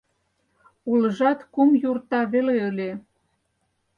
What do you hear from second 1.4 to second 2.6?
кум юрта веле